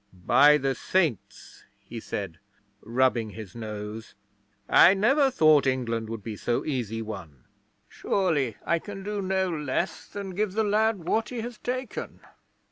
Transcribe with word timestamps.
By 0.25 0.57
the 0.57 0.73
Saints," 0.73 1.63
he 1.77 1.99
said, 1.99 2.39
rubbing 2.81 3.29
his 3.29 3.53
nose, 3.55 4.15
"I 4.67 4.95
never 4.95 5.29
thought 5.29 5.67
England 5.67 6.09
would 6.09 6.23
be 6.23 6.35
so 6.35 6.65
easy 6.65 7.03
won! 7.03 7.43
Surely 7.87 8.57
I 8.65 8.79
can 8.79 9.03
do 9.03 9.21
no 9.21 9.47
less 9.55 10.07
than 10.07 10.31
give 10.33 10.53
the 10.53 10.63
lad 10.63 11.03
what 11.03 11.29
he 11.29 11.41
has 11.41 11.59
taken. 11.59 12.21